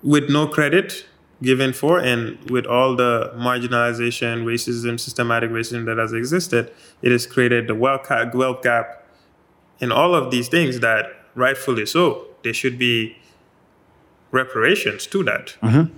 [0.03, 1.05] With no credit,
[1.41, 7.27] given for, and with all the marginalization, racism, systematic racism that has existed, it has
[7.27, 9.07] created the wealth gap, wealth gap
[9.79, 13.17] in all of these things that rightfully so, there should be
[14.31, 15.55] reparations to that.
[15.61, 15.97] Mm-hmm.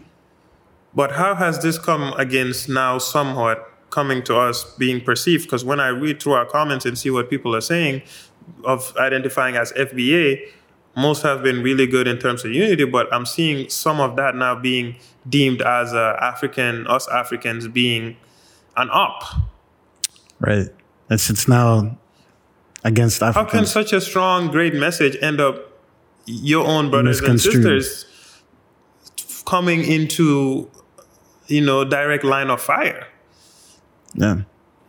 [0.95, 5.43] But how has this come against now somewhat coming to us being perceived?
[5.43, 8.01] Because when I read through our comments and see what people are saying
[8.65, 10.49] of identifying as FBA,
[10.95, 14.35] most have been really good in terms of unity, but I'm seeing some of that
[14.35, 14.95] now being
[15.29, 18.17] deemed as uh, African, us Africans being
[18.75, 19.23] an up.
[20.39, 20.67] Right.
[21.09, 21.97] It's it's now
[22.83, 23.45] against African.
[23.45, 25.55] How can such a strong, great message end up
[26.25, 28.05] your own brothers and sisters
[29.45, 30.69] coming into,
[31.47, 33.07] you know, direct line of fire?
[34.15, 34.41] Yeah.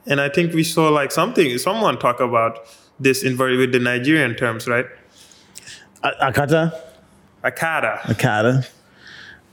[0.06, 2.58] And I think we saw like something, someone talk about
[3.00, 4.86] this in very with the Nigerian terms, right?
[6.02, 6.72] A- Akata,
[7.42, 8.00] Akada.
[8.00, 8.68] Akata.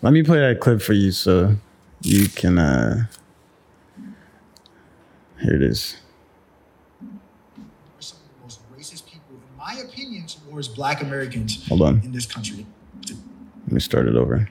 [0.01, 1.55] Let me play that clip for you so
[2.01, 2.57] you can.
[2.57, 3.05] uh
[5.41, 5.97] Here it is.
[7.01, 12.01] are some of the most racist people, in my opinion, towards black Americans Hold on.
[12.03, 12.65] in this country.
[13.67, 14.49] Let me start it over.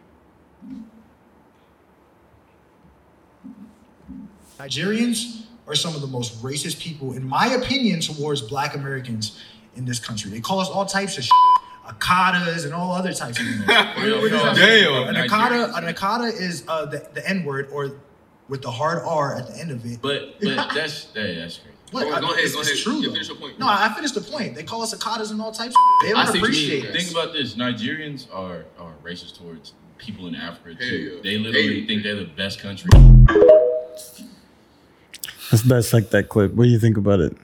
[4.64, 9.40] Nigerians are some of the most racist people, in my opinion, towards black Americans
[9.76, 10.30] in this country.
[10.30, 11.32] They call us all types of shit,
[11.86, 13.64] akadas and all other types of things.
[13.66, 15.08] Damn.
[15.08, 17.92] An akada, an akada is uh, the, the N word or
[18.48, 20.02] with the hard R at the end of it.
[20.02, 21.76] But but that's that, that's crazy.
[21.92, 22.02] What?
[22.04, 22.96] Go- I- go ahead, it's, go it's true.
[23.00, 23.58] You finish your point.
[23.58, 24.54] No, I I finished the point.
[24.56, 25.74] They call us akadas and all types.
[25.74, 26.92] Of They don't see appreciate mean.
[26.92, 26.96] us.
[26.98, 30.96] Think about this: Nigerians are are racist towards people in Africa Hell too.
[31.16, 31.20] yeah.
[31.22, 32.90] They literally Hell think they're the best country.
[35.50, 36.52] Let's dissect that clip.
[36.54, 37.36] What do you think about it?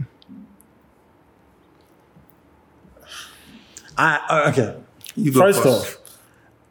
[3.99, 4.77] I uh, okay.
[5.17, 5.97] You First first.
[5.97, 6.19] off,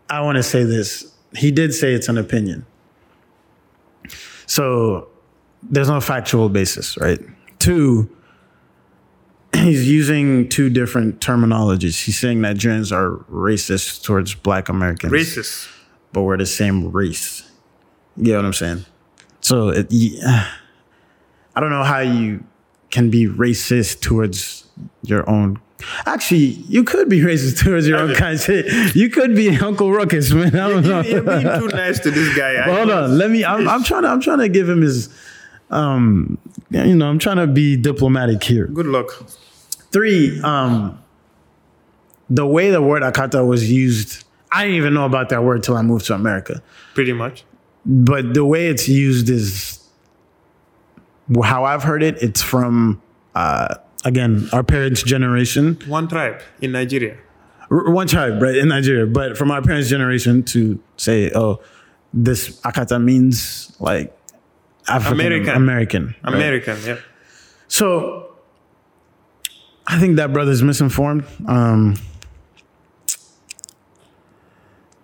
[0.09, 1.11] I want to say this.
[1.35, 2.65] He did say it's an opinion.
[4.45, 5.09] So
[5.63, 7.19] there's no factual basis, right?
[7.59, 8.09] Two,
[9.53, 12.03] he's using two different terminologies.
[12.03, 15.11] He's saying Nigerians are racist towards black Americans.
[15.11, 15.71] Racist.
[16.13, 17.49] But we're the same race.
[18.15, 18.85] You get what I'm saying?
[19.41, 20.47] So it, yeah,
[21.55, 22.43] I don't know how you
[22.91, 24.65] can be racist towards
[25.03, 25.59] your own.
[26.05, 28.39] Actually, you could be racist towards your own kind.
[28.39, 30.55] Shit, you could be Uncle Ruckus, man.
[30.55, 31.01] I don't know.
[31.01, 32.55] You're being too nice to this guy.
[32.55, 33.17] I Well, hold on.
[33.17, 33.45] Let me.
[33.45, 34.09] I'm, I'm trying to.
[34.09, 35.09] I'm trying to give him his.
[35.71, 36.37] Um,
[36.69, 38.67] you know, I'm trying to be diplomatic here.
[38.67, 39.07] Good luck.
[39.91, 40.39] Three.
[40.41, 41.01] Um,
[42.29, 45.77] the way the word akata was used, I didn't even know about that word till
[45.77, 46.61] I moved to America.
[46.93, 47.45] Pretty much.
[47.85, 49.74] But the way it's used is
[51.43, 52.21] how I've heard it.
[52.21, 53.01] It's from
[53.33, 55.79] uh, again our parents' generation.
[55.87, 57.17] One tribe in Nigeria.
[57.71, 59.05] R- one tribe, right, in Nigeria.
[59.07, 61.61] But from our parents' generation to say, oh,
[62.13, 64.15] this akata means like
[64.87, 65.55] African American.
[65.55, 66.15] American.
[66.23, 66.33] right?
[66.33, 66.97] American, yeah.
[67.67, 68.35] So
[69.87, 71.25] I think that brother's misinformed.
[71.47, 71.95] Um,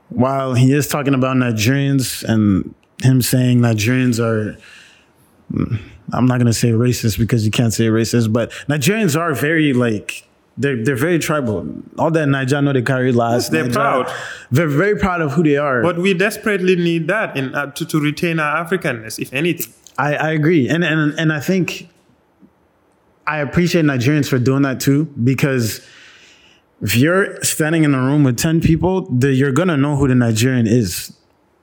[0.10, 4.58] while he is talking about Nigerians and him saying Nigerians are,
[6.14, 10.28] I'm not gonna say racist because you can't say racist, but Nigerians are very like
[10.58, 11.68] they're they're very tribal.
[11.98, 13.52] All that Naija know they carry last.
[13.52, 14.14] They're Niger- proud.
[14.52, 15.82] They're very proud of who they are.
[15.82, 19.72] But we desperately need that in uh, to, to retain our Africanness, if anything.
[19.98, 21.88] I, I agree, and and and I think
[23.26, 25.86] I appreciate Nigerians for doing that too because
[26.82, 30.16] if you're standing in a room with ten people, the, you're gonna know who the
[30.16, 31.16] Nigerian is,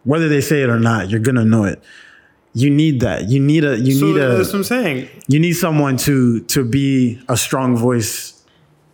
[0.05, 1.11] whether they say it or not.
[1.11, 1.83] You're gonna know it.
[2.55, 3.29] You need that.
[3.29, 3.79] You need a.
[3.79, 4.59] You So need a that's what.
[4.59, 5.09] I'm saying.
[5.29, 8.43] You need someone to to be a strong voice.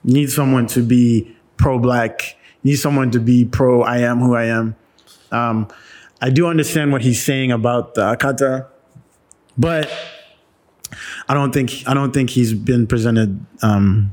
[0.05, 2.37] You need someone to be pro black.
[2.63, 3.83] You need someone to be pro.
[3.83, 4.77] I am who I am.
[5.31, 5.69] Um,
[6.21, 8.67] I do understand what he's saying about the akata,
[9.57, 9.91] but
[11.29, 14.13] I don't think I don't think he's been presented um,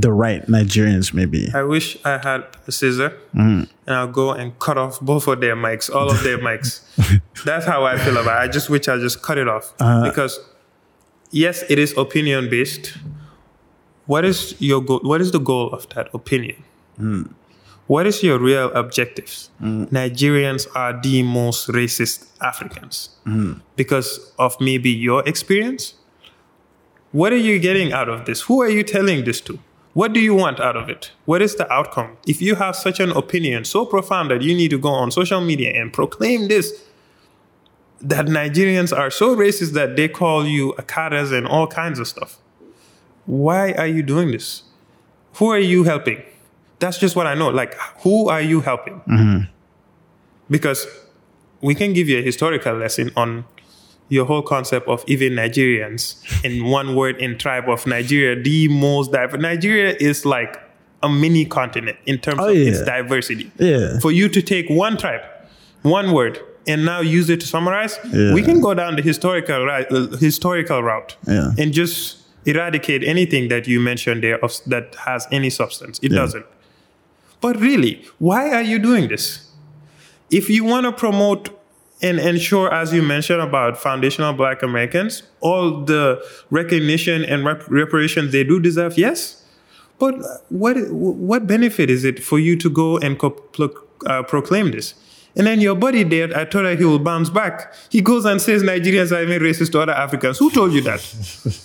[0.00, 1.12] the right Nigerians.
[1.12, 3.64] Maybe I wish I had a scissor Mm-hmm.
[3.86, 6.80] and I'll go and cut off both of their mics, all of their mics.
[7.44, 8.48] That's how I feel about it.
[8.48, 9.72] I just wish I just cut it off.
[9.80, 10.04] Uh-huh.
[10.08, 10.38] because
[11.30, 12.96] yes, it is opinion based.
[14.06, 15.00] What is your goal?
[15.02, 16.62] What is the goal of that opinion?
[16.98, 17.34] Mm.
[17.86, 19.50] What is your real objectives?
[19.62, 23.60] Nigerians are the most racist Africans Mm.
[23.76, 25.94] because of maybe your experience.
[27.12, 28.42] What are you getting out of this?
[28.48, 29.58] Who are you telling this to?
[29.94, 31.12] What do you want out of it?
[31.24, 32.16] What is the outcome?
[32.26, 35.40] If you have such an opinion so profound that you need to go on social
[35.40, 36.84] media and proclaim this,
[38.00, 42.38] that Nigerians are so racist that they call you akaras and all kinds of stuff.
[43.26, 44.62] Why are you doing this?
[45.34, 46.22] Who are you helping?
[46.78, 47.48] That's just what I know.
[47.48, 49.00] Like, who are you helping?
[49.00, 49.50] Mm-hmm.
[50.48, 50.86] Because
[51.60, 53.44] we can give you a historical lesson on
[54.08, 59.12] your whole concept of even Nigerians in one word in tribe of Nigeria, the most
[59.12, 59.40] diverse.
[59.40, 60.56] Nigeria is like
[61.02, 63.50] a mini continent in terms Oh, of its diversity.
[63.58, 63.98] Yeah.
[64.00, 65.20] For you to take one tribe,
[65.82, 68.34] one word, and now use it to summarize, Yeah.
[68.34, 71.52] we can go down the historical ri- uh, historical route Yeah.
[71.58, 72.16] and just
[72.46, 75.98] eradicate anything that you mentioned there of, that has any substance.
[76.02, 76.18] It Yeah.
[76.20, 76.46] doesn't.
[77.40, 79.48] But really, why are you doing this?
[80.30, 81.50] If you want to promote
[82.00, 88.32] and ensure, as you mentioned about foundational Black Americans, all the recognition and rep- reparations
[88.32, 89.44] they do deserve, yes.
[89.98, 90.14] But
[90.48, 93.74] what what benefit is it for you to go and co- pro-
[94.06, 94.94] uh, proclaim this?
[95.34, 97.72] And then your buddy there, I told her he will bounce back.
[97.90, 100.38] He goes and says Nigerians are even racist to other Africans.
[100.38, 101.00] Who told you that?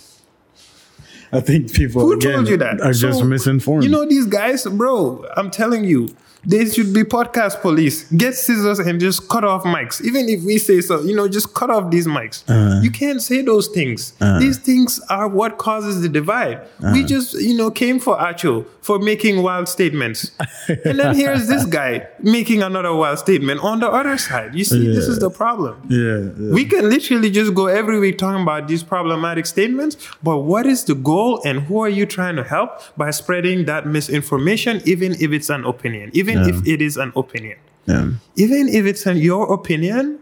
[1.32, 2.80] I think people Who again, told you that?
[2.80, 3.82] are just So, misinformed.
[3.84, 5.24] You know these guys, bro.
[5.36, 6.14] I'm telling you,
[6.46, 8.10] they should be podcast police.
[8.12, 10.02] Get scissors and just cut off mics.
[10.04, 12.42] Even if we say so, you know, just cut off these mics.
[12.48, 12.80] Uh-huh.
[12.82, 14.12] you can't say those things.
[14.38, 16.58] These things are what causes the divide.
[16.58, 16.90] Uh-huh.
[16.92, 20.30] We just, you know, came for Acho for making wild statements,
[20.84, 24.54] and then here's this guy making another wild statement on the other side.
[24.54, 25.80] You see, this is the problem.
[25.88, 26.52] yeah, yeah.
[26.52, 30.84] We can literally just go every week talking about these problematic statements, but what is
[30.84, 35.32] the goal and who are you trying to help by spreading that misinformation, even if
[35.32, 37.58] it's an opinion, even if it is an opinion?
[37.86, 38.10] yeah.
[38.36, 40.18] Even if it's an, your opinion,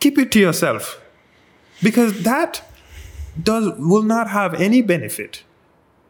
[0.00, 1.00] keep it to yourself
[1.82, 2.62] because that
[3.42, 5.42] does will not have any benefit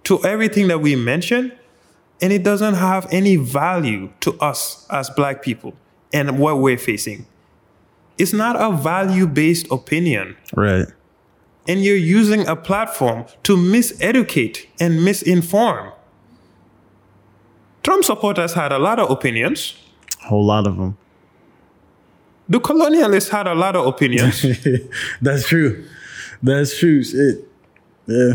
[0.05, 1.53] to everything that we mentioned
[2.21, 5.75] and it doesn't have any value to us as black people
[6.13, 7.27] and what we're facing
[8.19, 10.87] it's not a value-based opinion Right.
[11.69, 15.93] and you're using a platform to miseducate and misinform
[17.83, 19.75] trump supporters had a lot of opinions
[20.25, 20.97] A whole lot of them.
[22.49, 24.45] the colonialists had a lot of opinions
[25.23, 25.85] That's true.
[26.43, 27.03] That's true.
[27.05, 27.49] Shit.
[28.07, 28.33] Yeah.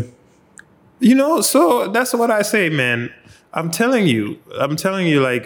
[1.00, 3.12] You know, so that's what I say, man.
[3.52, 5.44] I'm telling you, I'm telling you, like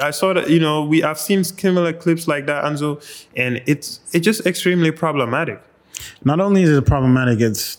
[0.00, 3.00] I saw that, you know, we I've seen similar clips like that, Anzo,
[3.36, 5.60] and it's it's just extremely problematic.
[6.24, 7.78] Not only is it problematic, it's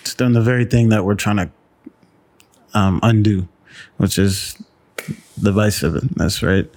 [0.00, 1.50] it's doing the very thing that we're trying to
[2.74, 3.48] um, undo,
[3.98, 4.56] which is
[5.40, 6.70] divisiveness, right?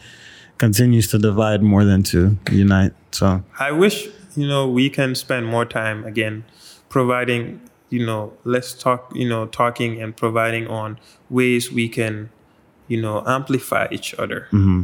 [0.57, 2.93] Continues to divide more than to unite.
[3.11, 6.45] So I wish, you know, we can spend more time again
[6.89, 12.29] providing, you know, let's talk, you know, talking and providing on ways we can,
[12.87, 14.47] you know, amplify each other.
[14.51, 14.83] Mm-hmm.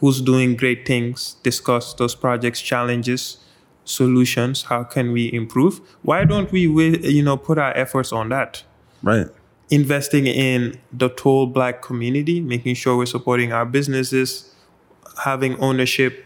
[0.00, 3.38] Who's doing great things, discuss those projects, challenges,
[3.84, 4.64] solutions.
[4.64, 5.80] How can we improve?
[6.02, 8.64] Why don't we, you know, put our efforts on that?
[9.02, 9.28] right.
[9.70, 14.54] Investing in the whole black community, making sure we're supporting our businesses,
[15.24, 16.24] having ownership,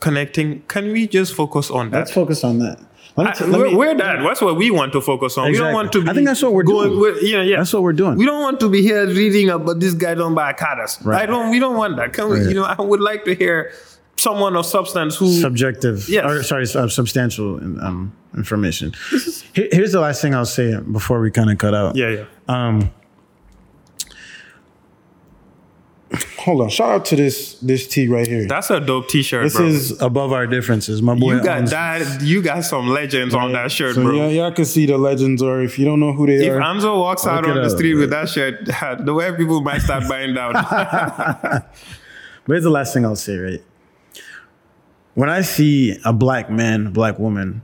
[0.00, 0.62] connecting.
[0.62, 1.98] Can we just focus on that?
[1.98, 2.78] Let's focus on that.
[3.16, 4.22] Let me I- t- we're, me- we're that.
[4.22, 5.50] That's what we want to focus on.
[5.50, 6.02] We don't want to.
[6.02, 7.00] Be I think that's what we're going, doing.
[7.00, 7.56] we're- yeah, yeah.
[7.58, 8.16] That's what we're doing.
[8.16, 10.98] We don't want to be here reading about this guy don't buy cadas.
[11.04, 11.22] Right.
[11.22, 11.50] I don't.
[11.50, 12.12] We don't want that.
[12.12, 12.40] Can we?
[12.40, 12.48] Right.
[12.48, 13.72] You know, I would like to hear
[14.16, 15.30] someone of substance who.
[15.40, 16.24] subjective Yes.
[16.24, 18.92] or sorry uh, substantial um, information
[19.52, 22.24] Here- here's the last thing i'll say before we kind of cut out yeah, yeah.
[22.48, 22.90] um
[26.38, 29.56] hold on shout out to this this tea right here That's a dope T-shirt, this
[29.56, 29.66] bro.
[29.66, 32.20] is above our differences my boy you got that.
[32.22, 34.14] You got some legends on that shirt, so bro.
[34.14, 36.58] yeah, y'all can see the legends or if you don't know who they If are
[36.58, 38.02] If Anzo walks out on the up, street bro.
[38.02, 38.66] with that shirt,
[39.06, 40.54] the way people might start buying down.
[42.46, 43.62] But here's the last thing I'll say, right?
[45.14, 47.62] When I see a black man, black woman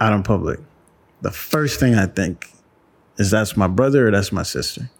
[0.00, 0.60] out in public,
[1.20, 2.50] the first thing I think
[3.16, 4.90] is that's my brother or that's my sister.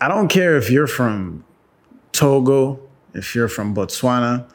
[0.00, 1.44] I don't care if you're from
[2.10, 2.80] Togo,
[3.14, 4.48] if you're from Botswana,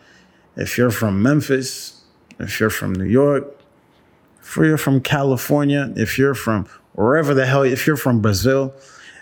[0.58, 2.04] if you're from Memphis,
[2.40, 3.58] if you're from New York,
[4.42, 8.74] if you're from California, if you're from wherever the hell, if you're from Brazil,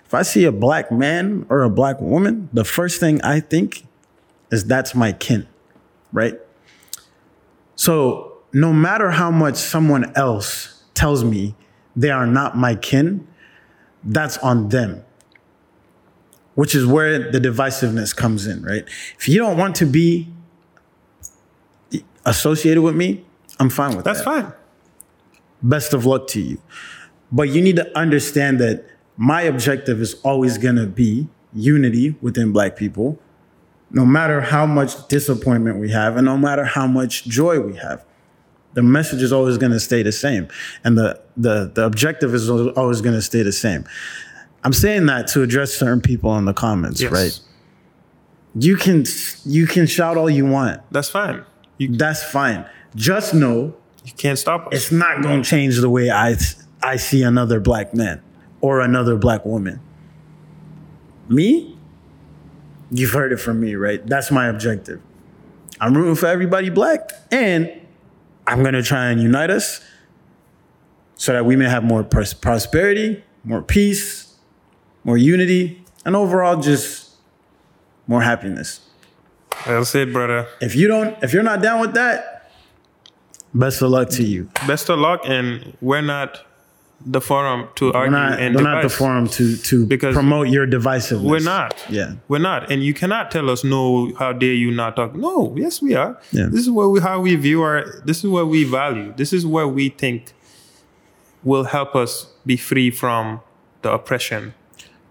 [0.06, 3.86] if I see a black man or a black woman, the first thing I think
[4.52, 5.48] is that's my kin,
[6.16, 6.40] right?
[7.76, 11.56] So no matter how much someone else tells me
[11.96, 13.28] they are not my kin,
[14.04, 15.04] that's on them.
[16.56, 18.86] Which is where the divisiveness comes in, right?
[19.20, 20.30] If you don't want to be
[22.26, 23.26] associated with me,
[23.60, 24.54] I'm fine with That's that That's fine.
[25.62, 26.62] best of luck to you.
[27.32, 28.86] But you need to understand that
[29.18, 33.20] my objective is always going to be unity within black people,
[33.92, 38.04] no matter how much disappointment we have and no matter how much joy we have.
[38.74, 40.50] The message is always going to stay the same.
[40.84, 43.86] And the, the, the objective is always going to stay the same.
[44.66, 47.12] I'm saying that to address certain people in the comments, Yes.
[47.12, 47.40] right?
[48.58, 49.04] You can
[49.46, 50.82] you can shout all you want.
[50.92, 51.44] That's fine.
[51.78, 52.66] You, That's fine.
[52.96, 53.76] Just know
[54.06, 54.74] you can't stop us.
[54.74, 56.36] it's not going to change the way I
[56.82, 58.22] I see another black man
[58.62, 59.80] or another black woman.
[61.28, 61.75] Me?
[62.92, 64.06] You've heard it from me, right?
[64.06, 65.02] That's my objective.
[65.82, 67.72] I'm rooting for everybody black and
[68.48, 69.82] I'm going to try and unite us
[71.16, 74.36] so that we may have more pros- prosperity, more peace,
[75.04, 77.12] more unity, and overall just
[78.08, 78.82] more happiness.
[79.66, 80.48] That's it, brother.
[80.62, 82.52] If you don't if you're not down with that,
[83.54, 84.50] best of luck to you.
[84.68, 86.46] Best of luck, and we're not
[87.06, 90.48] the forum to We're argue not, and we're not the forum to to Because promote
[90.48, 91.30] your divisiveness.
[91.30, 91.78] We're not.
[91.90, 92.16] Yeah.
[92.28, 92.72] We're not.
[92.72, 95.16] And you cannot tell us, no, how dare you not talk.
[95.16, 96.20] No, yes, we are.
[96.32, 96.48] Yeah.
[96.50, 99.14] This is what we how we view our this is what we value.
[99.16, 100.34] This is what we think
[101.44, 103.42] will help us be free from
[103.82, 104.54] the oppression.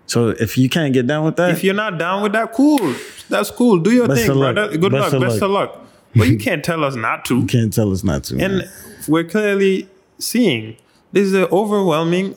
[0.06, 2.94] So if you can't get down with that, If you're not down with that, cool.
[3.28, 3.78] That's cool.
[3.78, 4.76] Do your thing, brother.
[4.76, 5.12] Good Best luck.
[5.14, 5.42] of Best luck.
[5.42, 5.86] of luck.
[6.16, 7.40] But you can't tell us not to.
[7.40, 8.38] you can't tell us not to.
[8.38, 8.68] And man.
[9.08, 10.76] we're clearly seeing
[11.14, 12.36] this is an overwhelming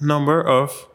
[0.00, 0.88] number of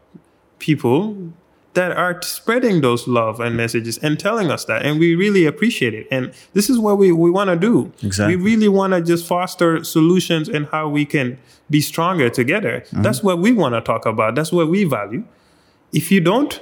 [0.60, 1.32] people
[1.74, 4.86] that are spreading those love and messages and telling us that.
[4.86, 6.08] And we really appreciate it.
[6.12, 7.94] And this is what we, we want to do.
[8.04, 8.36] Exactly.
[8.36, 11.38] We really want to just foster solutions and how we can
[11.70, 12.82] be stronger together.
[12.88, 13.02] Mm-hmm.
[13.02, 14.36] That's what we want to talk about.
[14.36, 15.24] That's what we value.
[15.94, 16.60] If you don't,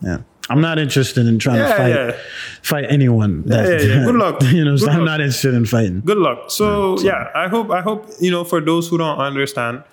[0.00, 0.18] yeah.
[0.50, 2.16] I'm not interested in trying to fight yeah.
[2.62, 3.42] fight anyone.
[3.42, 4.04] That, yeah, yeah.
[4.04, 4.42] Good luck.
[4.44, 6.00] you know, so Good I'm not interested in fighting.
[6.00, 6.50] good luck.
[6.50, 9.84] So yeah, I hope I hope you know for those who don't understand,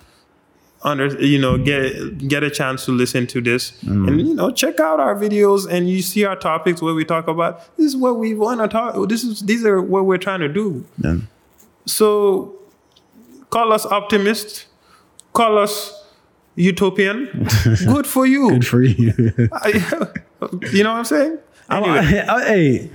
[0.82, 4.08] under you know get get a chance to listen to this mm.
[4.08, 7.28] and you know check out our videos and you see our topics where we talk
[7.28, 9.08] about this is what we want to talk.
[9.08, 10.84] This is these are what we're trying to do.
[10.98, 11.18] Yeah.
[11.86, 12.54] So
[13.50, 14.66] call us optimists
[15.32, 15.97] call us
[16.58, 17.26] utopian.
[17.86, 18.50] Good for you.
[18.50, 19.12] Good for you.
[20.72, 21.38] you know what I'm saying?
[21.70, 21.98] Anyway.
[22.28, 22.90] I- I- hey,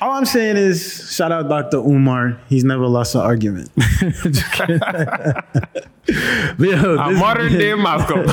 [0.00, 1.76] all I'm saying is shout out Dr.
[1.78, 2.40] Umar.
[2.48, 3.70] He's never lost an argument.
[4.10, 4.80] Just kidding.
[4.80, 8.26] But yo, A modern day Malcolm.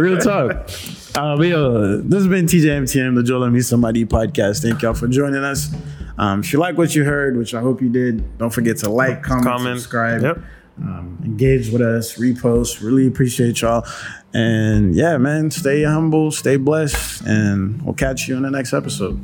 [0.00, 0.70] Real talk.
[1.14, 4.62] Uh, but yo, this has been TJMTM, the Joel and Me Somebody podcast.
[4.62, 5.68] Thank y'all for joining us.
[6.16, 8.90] Um, if you like what you heard, which I hope you did, don't forget to
[8.90, 9.78] like, comment, Comment.
[9.80, 10.38] subscribe, Yep.
[10.82, 12.82] Um, engage with us, repost.
[12.82, 13.84] Really appreciate y'all.
[14.32, 19.20] And yeah, man, stay humble, stay blessed, and we'll catch you in the next episode.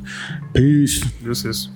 [0.53, 1.03] Peace.
[1.21, 1.69] This is.